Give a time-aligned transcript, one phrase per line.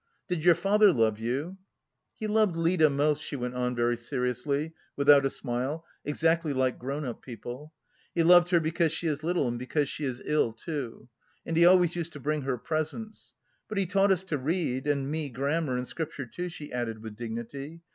[0.27, 1.57] "Did your father love you?"
[2.15, 7.05] "He loved Lida most," she went on very seriously without a smile, exactly like grown
[7.05, 7.71] up people,
[8.15, 11.07] "he loved her because she is little and because she is ill, too.
[11.45, 13.35] And he always used to bring her presents.
[13.69, 17.15] But he taught us to read and me grammar and scripture, too," she added with
[17.15, 17.81] dignity.